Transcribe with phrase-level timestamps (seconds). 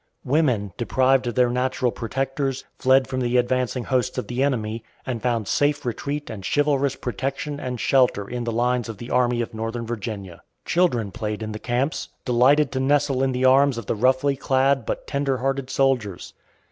[0.25, 5.21] Women, deprived of their natural protectors, fled from the advancing hosts of the enemy, and
[5.21, 9.53] found safe retreat and chivalrous protection and shelter in the lines of the Army of
[9.53, 10.41] Northern Virginia.
[10.65, 14.87] Children played in the camps, delighted to nestle in the arms of the roughly clad
[14.87, 16.33] but tender hearted soldiers.